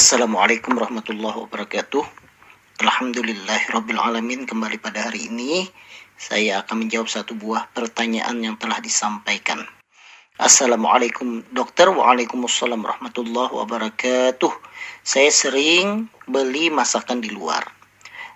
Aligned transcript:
Assalamualaikum 0.00 0.80
warahmatullahi 0.80 1.44
wabarakatuh. 1.44 2.00
Alhamdulillahirrabbilalamin 2.80 4.48
kembali 4.48 4.80
pada 4.80 5.04
hari 5.04 5.28
ini 5.28 5.68
saya 6.16 6.64
akan 6.64 6.88
menjawab 6.88 7.04
satu 7.04 7.36
buah 7.36 7.68
pertanyaan 7.76 8.40
yang 8.40 8.56
telah 8.56 8.80
disampaikan. 8.80 9.60
Assalamualaikum 10.40 11.44
dokter 11.52 11.92
Waalaikumsalam 11.92 12.80
warahmatullahi 12.80 13.52
wabarakatuh 13.52 14.48
Saya 15.04 15.28
sering 15.28 16.08
beli 16.24 16.72
masakan 16.72 17.20
di 17.20 17.28
luar 17.28 17.60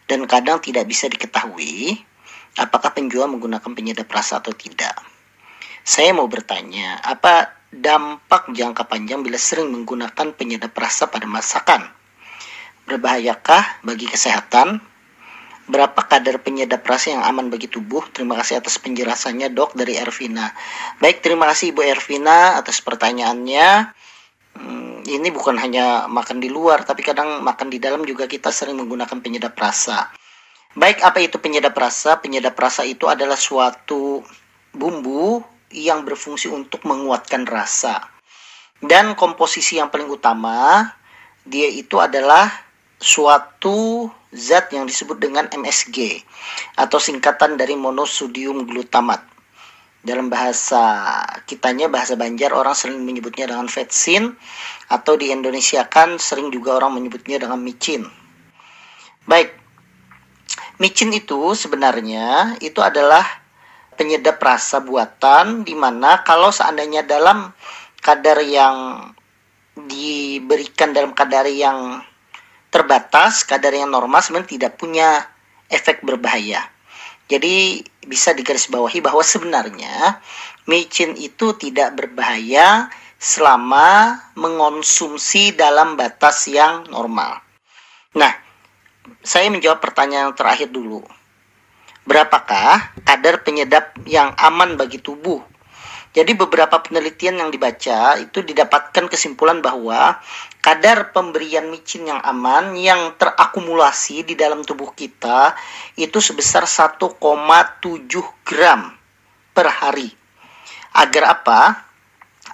Dan 0.04 0.28
kadang 0.28 0.60
tidak 0.60 0.84
bisa 0.84 1.08
diketahui 1.08 1.96
Apakah 2.60 2.92
penjual 2.92 3.24
menggunakan 3.32 3.72
penyedap 3.72 4.12
rasa 4.12 4.44
atau 4.44 4.52
tidak 4.52 5.00
Saya 5.80 6.12
mau 6.12 6.28
bertanya 6.28 7.00
Apa 7.00 7.63
dampak 7.80 8.54
jangka 8.54 8.86
panjang 8.86 9.26
bila 9.26 9.38
sering 9.40 9.70
menggunakan 9.74 10.34
penyedap 10.34 10.74
rasa 10.78 11.10
pada 11.10 11.26
masakan? 11.26 11.90
Berbahayakah 12.86 13.82
bagi 13.82 14.06
kesehatan? 14.06 14.82
berapa 15.64 15.96
kadar 16.04 16.44
penyedap 16.44 16.84
rasa 16.84 17.16
yang 17.16 17.24
aman 17.24 17.48
bagi 17.48 17.68
tubuh? 17.68 18.04
Terima 18.12 18.36
kasih 18.36 18.60
atas 18.60 18.76
penjelasannya 18.80 19.52
dok 19.52 19.76
dari 19.76 19.96
Ervina. 19.96 20.52
Baik, 21.00 21.24
terima 21.24 21.48
kasih 21.48 21.72
Ibu 21.72 21.80
Ervina 21.84 22.60
atas 22.60 22.84
pertanyaannya. 22.84 23.68
Hmm, 24.54 25.02
ini 25.08 25.28
bukan 25.32 25.56
hanya 25.58 26.06
makan 26.06 26.38
di 26.38 26.52
luar, 26.52 26.84
tapi 26.86 27.02
kadang 27.02 27.42
makan 27.42 27.72
di 27.72 27.80
dalam 27.80 28.04
juga 28.04 28.28
kita 28.28 28.52
sering 28.52 28.78
menggunakan 28.78 29.18
penyedap 29.18 29.56
rasa. 29.56 30.12
Baik, 30.76 31.02
apa 31.02 31.18
itu 31.22 31.40
penyedap 31.40 31.74
rasa? 31.74 32.20
Penyedap 32.20 32.54
rasa 32.58 32.84
itu 32.84 33.08
adalah 33.08 33.38
suatu 33.38 34.22
bumbu 34.74 35.53
yang 35.74 36.06
berfungsi 36.06 36.46
untuk 36.46 36.86
menguatkan 36.86 37.42
rasa. 37.44 38.06
Dan 38.78 39.18
komposisi 39.18 39.82
yang 39.82 39.90
paling 39.90 40.06
utama, 40.06 40.86
dia 41.42 41.66
itu 41.66 41.98
adalah 41.98 42.46
suatu 43.02 44.08
zat 44.30 44.72
yang 44.72 44.86
disebut 44.88 45.18
dengan 45.18 45.50
MSG 45.50 46.22
atau 46.78 46.98
singkatan 47.02 47.58
dari 47.58 47.74
monosodium 47.74 48.64
glutamat. 48.64 49.20
Dalam 50.04 50.28
bahasa 50.28 51.16
kitanya 51.48 51.88
bahasa 51.88 52.12
Banjar 52.12 52.52
orang 52.52 52.76
sering 52.76 53.00
menyebutnya 53.00 53.48
dengan 53.48 53.72
vetsin 53.72 54.36
atau 54.92 55.16
di 55.16 55.32
Indonesia 55.32 55.88
kan 55.88 56.20
sering 56.20 56.52
juga 56.52 56.76
orang 56.76 57.00
menyebutnya 57.00 57.40
dengan 57.40 57.56
micin. 57.56 58.04
Baik. 59.24 59.56
Micin 60.76 61.08
itu 61.16 61.56
sebenarnya 61.56 62.60
itu 62.60 62.84
adalah 62.84 63.43
penyedap 63.94 64.42
rasa 64.42 64.82
buatan 64.82 65.62
di 65.62 65.74
mana 65.78 66.22
kalau 66.26 66.50
seandainya 66.50 67.06
dalam 67.06 67.50
kadar 68.04 68.38
yang 68.44 69.08
diberikan 69.74 70.94
dalam 70.94 71.16
kadar 71.16 71.48
yang 71.50 71.98
terbatas, 72.70 73.46
kadar 73.46 73.74
yang 73.74 73.90
normal 73.90 74.22
sebenarnya 74.22 74.54
tidak 74.58 74.72
punya 74.78 75.22
efek 75.70 76.02
berbahaya. 76.02 76.62
Jadi 77.26 77.80
bisa 78.04 78.36
digarisbawahi 78.36 79.00
bahwa 79.00 79.24
sebenarnya 79.24 80.20
micin 80.68 81.16
itu 81.16 81.56
tidak 81.56 81.96
berbahaya 81.96 82.92
selama 83.16 84.20
mengonsumsi 84.36 85.56
dalam 85.56 85.96
batas 85.96 86.44
yang 86.50 86.84
normal. 86.92 87.40
Nah, 88.12 88.32
saya 89.24 89.48
menjawab 89.48 89.80
pertanyaan 89.80 90.36
terakhir 90.36 90.68
dulu. 90.68 91.00
Berapakah 92.04 93.00
kadar 93.04 93.40
penyedap 93.40 93.96
yang 94.04 94.36
aman 94.36 94.76
bagi 94.76 95.00
tubuh 95.00 95.40
jadi 96.14 96.30
beberapa 96.38 96.78
penelitian 96.78 97.42
yang 97.42 97.50
dibaca 97.50 98.14
itu 98.22 98.38
didapatkan 98.46 99.10
kesimpulan 99.10 99.58
bahwa 99.58 100.22
kadar 100.62 101.10
pemberian 101.10 101.66
micin 101.66 102.06
yang 102.06 102.22
aman 102.22 102.78
yang 102.78 103.18
terakumulasi 103.18 104.22
di 104.22 104.38
dalam 104.38 104.62
tubuh 104.62 104.94
kita 104.94 105.58
itu 105.98 106.22
sebesar 106.22 106.70
1,7 106.70 107.10
gram 108.46 108.94
per 109.50 109.66
hari. 109.66 110.06
Agar 110.94 111.34
apa? 111.34 111.82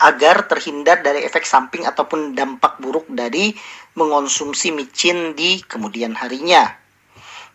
Agar 0.01 0.49
terhindar 0.49 1.05
dari 1.05 1.21
efek 1.29 1.45
samping 1.45 1.85
ataupun 1.85 2.33
dampak 2.33 2.81
buruk 2.81 3.13
dari 3.13 3.53
mengonsumsi 3.93 4.73
micin 4.73 5.37
di 5.37 5.61
kemudian 5.69 6.17
harinya. 6.17 6.65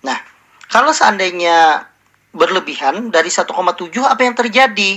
Nah, 0.06 0.35
kalau 0.70 0.92
seandainya 0.92 1.88
berlebihan 2.36 3.10
dari 3.10 3.32
1,7 3.32 3.52
apa 4.04 4.22
yang 4.22 4.36
terjadi? 4.36 4.92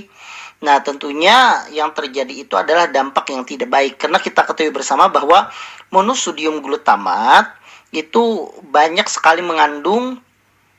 Nah, 0.59 0.83
tentunya 0.83 1.63
yang 1.71 1.95
terjadi 1.95 2.35
itu 2.35 2.59
adalah 2.59 2.91
dampak 2.91 3.31
yang 3.31 3.47
tidak 3.47 3.71
baik 3.71 3.95
karena 3.95 4.19
kita 4.19 4.43
ketahui 4.43 4.75
bersama 4.75 5.07
bahwa 5.07 5.47
monosodium 5.95 6.59
glutamat 6.59 7.55
itu 7.95 8.51
banyak 8.69 9.07
sekali 9.07 9.39
mengandung 9.39 10.19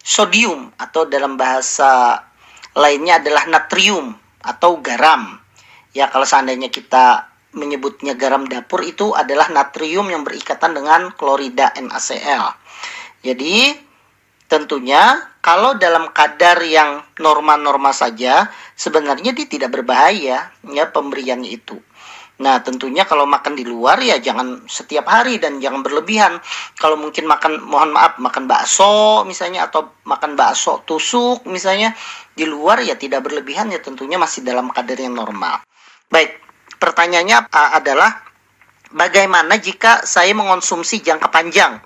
sodium 0.04 0.76
atau 0.76 1.08
dalam 1.08 1.40
bahasa 1.40 2.22
lainnya 2.76 3.24
adalah 3.24 3.48
natrium 3.48 4.20
atau 4.44 4.84
garam. 4.84 5.40
Ya, 5.96 6.12
kalau 6.12 6.28
seandainya 6.28 6.68
kita 6.68 7.32
menyebutnya 7.56 8.14
garam 8.14 8.46
dapur 8.46 8.86
itu 8.86 9.16
adalah 9.18 9.50
natrium 9.50 10.06
yang 10.12 10.22
berikatan 10.22 10.76
dengan 10.76 11.10
klorida 11.18 11.74
NaCl. 11.74 12.46
Jadi, 13.26 13.74
tentunya 14.50 15.22
kalau 15.40 15.78
dalam 15.78 16.10
kadar 16.12 16.60
yang 16.66 17.06
norma-norma 17.22 17.94
saja 17.94 18.50
sebenarnya 18.74 19.32
dia 19.32 19.46
tidak 19.46 19.72
berbahaya 19.72 20.50
ya 20.66 20.84
pemberiannya 20.90 21.54
itu. 21.54 21.78
Nah, 22.40 22.64
tentunya 22.64 23.04
kalau 23.04 23.28
makan 23.28 23.52
di 23.52 23.68
luar 23.68 24.00
ya 24.00 24.16
jangan 24.16 24.64
setiap 24.64 25.04
hari 25.12 25.44
dan 25.44 25.60
jangan 25.60 25.84
berlebihan. 25.84 26.40
Kalau 26.80 26.96
mungkin 26.96 27.28
makan 27.28 27.60
mohon 27.68 27.92
maaf 27.92 28.16
makan 28.16 28.48
bakso 28.48 29.28
misalnya 29.28 29.68
atau 29.68 29.92
makan 30.08 30.40
bakso 30.40 30.80
tusuk 30.88 31.44
misalnya 31.46 31.92
di 32.32 32.48
luar 32.48 32.80
ya 32.80 32.96
tidak 32.96 33.28
berlebihan 33.28 33.70
ya 33.76 33.84
tentunya 33.84 34.16
masih 34.16 34.42
dalam 34.42 34.72
kadar 34.72 34.96
yang 34.96 35.20
normal. 35.20 35.60
Baik, 36.08 36.40
pertanyaannya 36.80 37.52
adalah 37.52 38.24
bagaimana 38.96 39.60
jika 39.60 40.08
saya 40.08 40.32
mengonsumsi 40.32 41.04
jangka 41.04 41.28
panjang 41.28 41.84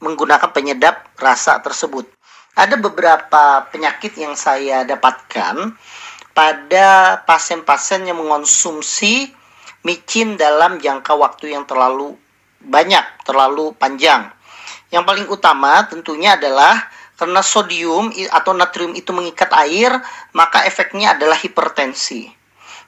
menggunakan 0.00 0.50
penyedap 0.50 1.12
rasa 1.20 1.60
tersebut? 1.60 2.08
Ada 2.58 2.76
beberapa 2.76 3.68
penyakit 3.70 4.18
yang 4.18 4.34
saya 4.34 4.82
dapatkan 4.82 5.76
pada 6.34 7.20
pasien-pasien 7.24 8.08
yang 8.08 8.18
mengonsumsi 8.18 9.30
micin 9.86 10.36
dalam 10.36 10.76
jangka 10.82 11.14
waktu 11.16 11.56
yang 11.56 11.64
terlalu 11.64 12.16
banyak, 12.60 13.04
terlalu 13.24 13.72
panjang. 13.76 14.28
Yang 14.92 15.04
paling 15.06 15.26
utama 15.30 15.86
tentunya 15.86 16.36
adalah 16.36 16.90
karena 17.16 17.44
sodium 17.44 18.08
atau 18.32 18.56
natrium 18.56 18.96
itu 18.96 19.12
mengikat 19.12 19.52
air, 19.52 19.92
maka 20.32 20.64
efeknya 20.64 21.12
adalah 21.16 21.36
hipertensi. 21.36 22.32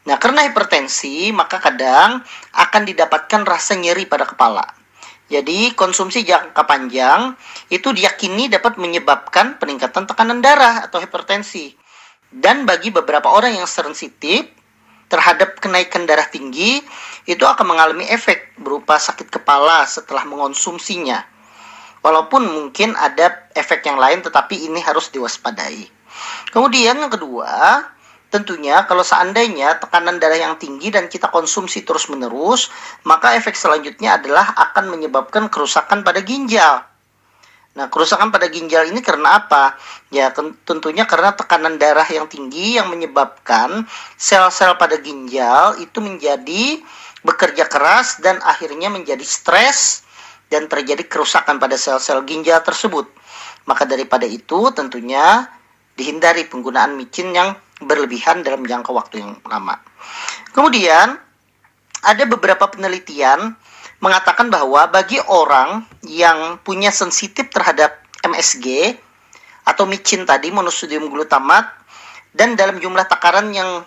Nah, 0.03 0.19
karena 0.19 0.43
hipertensi, 0.49 1.31
maka 1.31 1.63
kadang 1.63 2.25
akan 2.57 2.83
didapatkan 2.83 3.47
rasa 3.47 3.79
nyeri 3.79 4.09
pada 4.09 4.27
kepala. 4.27 4.67
Jadi, 5.33 5.73
konsumsi 5.73 6.29
jangka 6.29 6.69
panjang 6.69 7.33
itu 7.73 7.89
diyakini 7.89 8.53
dapat 8.53 8.77
menyebabkan 8.77 9.57
peningkatan 9.57 10.05
tekanan 10.05 10.45
darah 10.45 10.85
atau 10.85 11.01
hipertensi. 11.01 11.73
Dan 12.29 12.69
bagi 12.69 12.93
beberapa 12.93 13.33
orang 13.33 13.57
yang 13.57 13.65
sensitif 13.65 14.45
terhadap 15.09 15.57
kenaikan 15.57 16.05
darah 16.05 16.29
tinggi, 16.29 16.85
itu 17.25 17.45
akan 17.49 17.65
mengalami 17.65 18.05
efek 18.13 18.61
berupa 18.61 19.01
sakit 19.01 19.33
kepala 19.33 19.89
setelah 19.89 20.29
mengonsumsinya. 20.29 21.25
Walaupun 22.05 22.53
mungkin 22.53 22.93
ada 22.93 23.49
efek 23.57 23.89
yang 23.89 23.97
lain, 23.97 24.21
tetapi 24.21 24.69
ini 24.69 24.85
harus 24.85 25.09
diwaspadai. 25.09 25.89
Kemudian 26.53 27.01
yang 27.01 27.13
kedua, 27.13 27.81
tentunya 28.33 28.89
kalau 28.89 29.05
seandainya 29.05 29.77
tekanan 29.77 30.17
darah 30.17 30.41
yang 30.41 30.57
tinggi 30.57 30.89
dan 30.89 31.13
kita 31.13 31.29
konsumsi 31.29 31.85
terus-menerus, 31.85 32.73
maka 33.05 33.37
efek 33.37 33.53
selanjutnya 33.53 34.17
adalah 34.17 34.57
akan 34.57 34.89
menyebabkan 34.89 35.53
kerusakan 35.53 36.01
pada 36.01 36.25
ginjal. 36.25 36.81
Nah, 37.73 37.89
kerusakan 37.89 38.29
pada 38.29 38.49
ginjal 38.53 38.89
ini 38.89 39.01
karena 39.01 39.45
apa? 39.45 39.77
Ya, 40.13 40.33
tentunya 40.65 41.09
karena 41.09 41.33
tekanan 41.33 41.81
darah 41.81 42.05
yang 42.05 42.29
tinggi 42.29 42.77
yang 42.77 42.93
menyebabkan 42.93 43.89
sel-sel 44.21 44.77
pada 44.77 45.01
ginjal 45.01 45.81
itu 45.81 46.01
menjadi 46.05 46.85
bekerja 47.25 47.69
keras 47.69 48.21
dan 48.21 48.41
akhirnya 48.45 48.93
menjadi 48.93 49.25
stres 49.25 50.05
dan 50.53 50.69
terjadi 50.69 51.09
kerusakan 51.09 51.57
pada 51.57 51.81
sel-sel 51.81 52.21
ginjal 52.29 52.61
tersebut. 52.61 53.09
Maka 53.65 53.89
daripada 53.89 54.29
itu 54.29 54.69
tentunya 54.77 55.49
dihindari 55.97 56.45
penggunaan 56.53 56.93
micin 56.93 57.33
yang 57.33 57.57
berlebihan 57.87 58.43
dalam 58.47 58.67
jangka 58.67 58.91
waktu 58.91 59.23
yang 59.23 59.39
lama. 59.47 59.79
Kemudian 60.53 61.17
ada 62.03 62.25
beberapa 62.27 62.67
penelitian 62.67 63.55
mengatakan 64.03 64.51
bahwa 64.51 64.91
bagi 64.91 65.23
orang 65.31 65.87
yang 66.03 66.59
punya 66.67 66.91
sensitif 66.91 67.47
terhadap 67.55 68.03
MSG 68.27 68.99
atau 69.63 69.87
micin 69.87 70.27
tadi 70.27 70.51
monosodium 70.51 71.07
glutamat 71.07 71.71
dan 72.35 72.59
dalam 72.59 72.83
jumlah 72.83 73.07
takaran 73.07 73.55
yang 73.55 73.87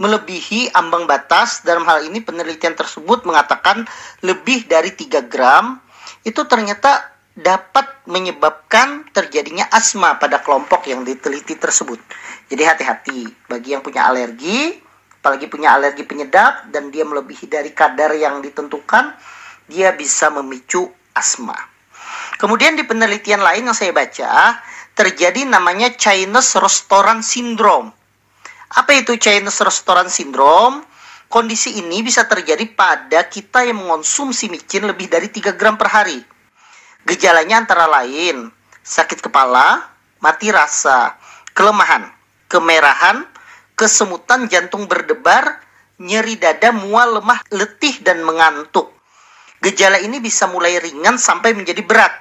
melebihi 0.00 0.72
ambang 0.72 1.04
batas 1.04 1.60
dalam 1.60 1.84
hal 1.84 2.00
ini 2.00 2.24
penelitian 2.24 2.72
tersebut 2.72 3.28
mengatakan 3.28 3.84
lebih 4.24 4.64
dari 4.64 4.96
3 4.96 5.28
gram 5.28 5.76
itu 6.24 6.40
ternyata 6.48 7.11
dapat 7.32 8.04
menyebabkan 8.04 9.08
terjadinya 9.12 9.64
asma 9.72 10.20
pada 10.20 10.44
kelompok 10.44 10.84
yang 10.88 11.00
diteliti 11.00 11.56
tersebut. 11.56 11.96
Jadi 12.52 12.62
hati-hati 12.62 13.20
bagi 13.48 13.72
yang 13.72 13.80
punya 13.80 14.04
alergi, 14.04 14.76
apalagi 15.22 15.48
punya 15.48 15.72
alergi 15.72 16.04
penyedap 16.04 16.68
dan 16.68 16.92
dia 16.92 17.08
melebihi 17.08 17.48
dari 17.48 17.72
kadar 17.72 18.12
yang 18.12 18.44
ditentukan, 18.44 19.16
dia 19.64 19.96
bisa 19.96 20.28
memicu 20.28 20.92
asma. 21.16 21.56
Kemudian 22.36 22.76
di 22.76 22.84
penelitian 22.84 23.40
lain 23.40 23.70
yang 23.70 23.76
saya 23.76 23.94
baca, 23.96 24.60
terjadi 24.92 25.48
namanya 25.48 25.94
Chinese 25.96 26.60
Restaurant 26.60 27.24
Syndrome. 27.24 27.94
Apa 28.76 28.92
itu 28.98 29.16
Chinese 29.16 29.64
Restaurant 29.64 30.12
Syndrome? 30.12 30.84
Kondisi 31.32 31.80
ini 31.80 32.04
bisa 32.04 32.28
terjadi 32.28 32.68
pada 32.76 33.24
kita 33.24 33.64
yang 33.64 33.80
mengonsumsi 33.80 34.52
micin 34.52 34.84
lebih 34.84 35.08
dari 35.08 35.32
3 35.32 35.56
gram 35.56 35.80
per 35.80 35.88
hari. 35.88 36.31
Gejalanya 37.02 37.66
antara 37.66 37.90
lain 37.90 38.50
sakit 38.82 39.22
kepala, 39.22 39.86
mati 40.18 40.50
rasa, 40.50 41.18
kelemahan, 41.54 42.10
kemerahan, 42.50 43.26
kesemutan 43.78 44.46
jantung 44.50 44.86
berdebar, 44.86 45.62
nyeri 45.98 46.38
dada, 46.38 46.74
mual, 46.74 47.22
lemah, 47.22 47.42
letih, 47.54 48.02
dan 48.02 48.22
mengantuk. 48.26 48.90
Gejala 49.62 50.02
ini 50.02 50.18
bisa 50.18 50.50
mulai 50.50 50.82
ringan 50.82 51.18
sampai 51.18 51.54
menjadi 51.54 51.82
berat. 51.86 52.14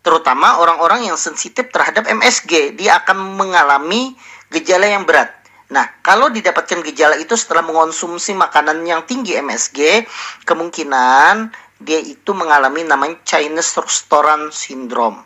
Terutama 0.00 0.62
orang-orang 0.62 1.10
yang 1.12 1.18
sensitif 1.20 1.68
terhadap 1.68 2.08
MSG, 2.08 2.78
dia 2.78 3.02
akan 3.04 3.36
mengalami 3.36 4.16
gejala 4.48 4.88
yang 4.88 5.04
berat. 5.04 5.34
Nah, 5.66 5.98
kalau 5.98 6.30
didapatkan 6.30 6.78
gejala 6.86 7.18
itu 7.18 7.34
setelah 7.34 7.66
mengonsumsi 7.66 8.30
makanan 8.38 8.86
yang 8.86 9.02
tinggi 9.02 9.34
MSG, 9.34 10.06
kemungkinan 10.46 11.50
dia 11.80 12.00
itu 12.00 12.32
mengalami 12.32 12.84
namanya 12.84 13.20
Chinese 13.26 13.76
Restaurant 13.76 14.48
Syndrome. 14.52 15.20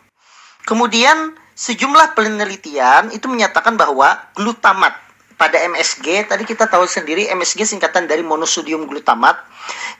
Kemudian, 0.67 1.33
sejumlah 1.55 2.13
penelitian 2.13 3.09
itu 3.15 3.25
menyatakan 3.31 3.79
bahwa 3.79 4.19
glutamat 4.35 4.93
pada 5.41 5.57
MSG, 5.57 6.29
tadi 6.29 6.45
kita 6.45 6.69
tahu 6.69 6.85
sendiri 6.85 7.25
MSG 7.33 7.65
singkatan 7.65 8.05
dari 8.05 8.21
monosodium 8.21 8.85
glutamat. 8.85 9.41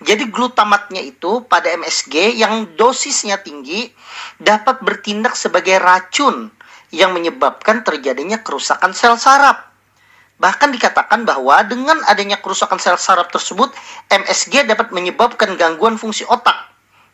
Jadi 0.06 0.30
glutamatnya 0.30 1.01
itu 1.01 1.42
pada 1.50 1.74
MSG 1.74 2.38
yang 2.38 2.77
dosisnya 2.77 3.42
tinggi 3.42 3.89
dapat 4.38 4.86
bertindak 4.86 5.33
sebagai 5.33 5.81
racun 5.81 6.53
yang 6.94 7.15
menyebabkan 7.18 7.81
terjadinya 7.81 8.44
kerusakan 8.45 8.94
sel 8.94 9.18
saraf. 9.18 9.70
Bahkan 10.41 10.73
dikatakan 10.73 11.21
bahwa 11.21 11.61
dengan 11.69 12.01
adanya 12.09 12.41
kerusakan 12.41 12.81
sel 12.81 12.97
saraf 12.97 13.29
tersebut, 13.29 13.69
MSG 14.09 14.65
dapat 14.65 14.89
menyebabkan 14.89 15.53
gangguan 15.53 16.01
fungsi 16.01 16.25
otak 16.25 16.57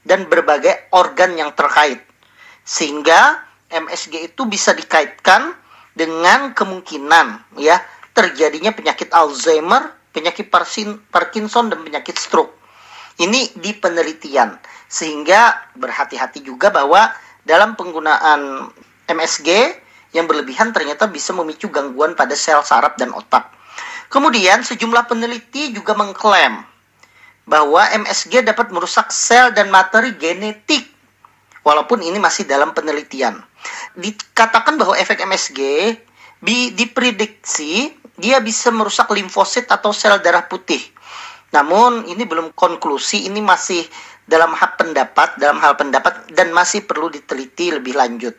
dan 0.07 0.31
berbagai 0.31 0.87
organ 0.95 1.35
yang 1.35 1.51
terkait. 1.51 1.99
Sehingga 2.63 3.43
MSG 3.67 4.31
itu 4.31 4.47
bisa 4.47 4.71
dikaitkan 4.71 5.51
dengan 5.91 6.55
kemungkinan 6.55 7.59
ya 7.59 7.83
terjadinya 8.15 8.71
penyakit 8.71 9.11
Alzheimer, 9.11 9.91
penyakit 10.15 10.47
Parkinson 11.11 11.67
dan 11.67 11.83
penyakit 11.83 12.15
stroke. 12.15 12.55
Ini 13.19 13.59
di 13.59 13.75
penelitian 13.75 14.55
sehingga 14.87 15.67
berhati-hati 15.75 16.47
juga 16.47 16.71
bahwa 16.71 17.11
dalam 17.43 17.75
penggunaan 17.75 18.71
MSG 19.09 19.49
yang 20.17 20.25
berlebihan 20.25 20.73
ternyata 20.73 21.05
bisa 21.05 21.29
memicu 21.37 21.69
gangguan 21.69 22.17
pada 22.17 22.33
sel 22.33 22.65
saraf 22.65 22.97
dan 22.97 23.13
otak. 23.13 23.53
Kemudian 24.09 24.65
sejumlah 24.65 25.05
peneliti 25.05 25.69
juga 25.69 25.93
mengklaim 25.93 26.65
bahwa 27.45 27.85
MSG 27.93 28.41
dapat 28.43 28.73
merusak 28.73 29.13
sel 29.13 29.53
dan 29.53 29.69
materi 29.69 30.17
genetik 30.17 30.89
walaupun 31.61 32.01
ini 32.01 32.17
masih 32.17 32.49
dalam 32.49 32.73
penelitian. 32.73 33.37
Dikatakan 33.93 34.81
bahwa 34.81 34.97
efek 34.97 35.21
MSG 35.21 35.59
di, 36.41 36.71
diprediksi 36.73 37.93
dia 38.17 38.41
bisa 38.41 38.73
merusak 38.73 39.13
limfosit 39.13 39.69
atau 39.69 39.93
sel 39.93 40.17
darah 40.19 40.49
putih. 40.49 40.81
Namun 41.53 42.09
ini 42.09 42.27
belum 42.27 42.51
konklusi, 42.57 43.29
ini 43.29 43.39
masih 43.39 43.85
dalam 44.27 44.51
hal 44.51 44.75
pendapat, 44.75 45.39
dalam 45.39 45.61
hal 45.63 45.79
pendapat 45.79 46.27
dan 46.35 46.51
masih 46.51 46.83
perlu 46.83 47.07
diteliti 47.07 47.71
lebih 47.71 47.95
lanjut. 47.95 48.35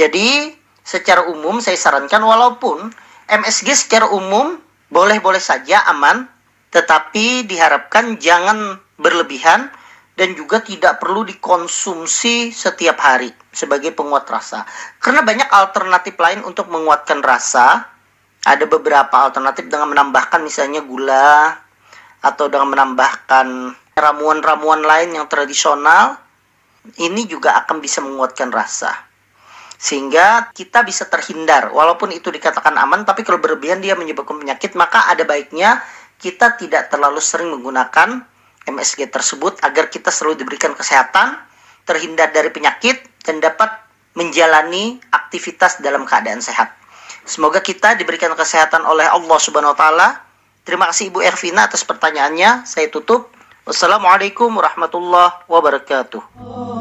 Jadi 0.00 0.59
secara 0.84 1.28
umum 1.28 1.60
saya 1.60 1.76
sarankan 1.76 2.22
walaupun 2.24 2.90
MSG 3.30 3.86
secara 3.86 4.10
umum 4.10 4.58
boleh-boleh 4.90 5.38
saja 5.38 5.86
aman, 5.86 6.26
tetapi 6.74 7.46
diharapkan 7.46 8.18
jangan 8.18 8.82
berlebihan 8.98 9.70
dan 10.18 10.34
juga 10.34 10.58
tidak 10.60 10.98
perlu 10.98 11.22
dikonsumsi 11.22 12.50
setiap 12.50 12.98
hari 12.98 13.30
sebagai 13.54 13.94
penguat 13.94 14.26
rasa. 14.26 14.66
Karena 14.98 15.22
banyak 15.22 15.46
alternatif 15.46 16.18
lain 16.18 16.42
untuk 16.42 16.66
menguatkan 16.68 17.22
rasa. 17.22 17.86
Ada 18.40 18.64
beberapa 18.64 19.30
alternatif 19.30 19.68
dengan 19.68 19.92
menambahkan 19.92 20.40
misalnya 20.40 20.80
gula 20.80 21.60
atau 22.24 22.48
dengan 22.48 22.72
menambahkan 22.72 23.76
ramuan-ramuan 23.92 24.80
lain 24.80 25.12
yang 25.12 25.28
tradisional. 25.28 26.16
Ini 26.96 27.28
juga 27.28 27.60
akan 27.60 27.84
bisa 27.84 28.00
menguatkan 28.00 28.48
rasa 28.48 29.09
sehingga 29.80 30.52
kita 30.52 30.84
bisa 30.84 31.08
terhindar. 31.08 31.72
Walaupun 31.72 32.12
itu 32.12 32.28
dikatakan 32.28 32.76
aman 32.76 33.08
tapi 33.08 33.24
kalau 33.24 33.40
berlebihan 33.40 33.80
dia 33.80 33.96
menyebabkan 33.96 34.36
penyakit 34.36 34.76
maka 34.76 35.08
ada 35.08 35.24
baiknya 35.24 35.80
kita 36.20 36.60
tidak 36.60 36.92
terlalu 36.92 37.16
sering 37.24 37.48
menggunakan 37.48 38.20
MSG 38.68 39.08
tersebut 39.08 39.56
agar 39.64 39.88
kita 39.88 40.12
selalu 40.12 40.44
diberikan 40.44 40.76
kesehatan 40.76 41.40
terhindar 41.88 42.28
dari 42.28 42.52
penyakit 42.52 43.00
dan 43.24 43.40
dapat 43.40 43.72
menjalani 44.12 45.00
aktivitas 45.16 45.80
dalam 45.80 46.04
keadaan 46.04 46.44
sehat. 46.44 46.76
Semoga 47.24 47.64
kita 47.64 47.96
diberikan 47.96 48.36
kesehatan 48.36 48.84
oleh 48.84 49.08
Allah 49.08 49.38
Subhanahu 49.40 49.72
wa 49.72 49.78
taala. 49.80 50.08
Terima 50.60 50.92
kasih 50.92 51.08
Ibu 51.08 51.24
Ervina 51.24 51.64
atas 51.64 51.88
pertanyaannya. 51.88 52.68
Saya 52.68 52.92
tutup. 52.92 53.32
Wassalamualaikum 53.64 54.52
warahmatullahi 54.52 55.46
wabarakatuh 55.48 56.79